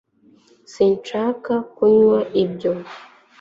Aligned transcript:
sinshaka 0.71 1.53
kunywa 1.73 2.19
ibyo 2.43 2.71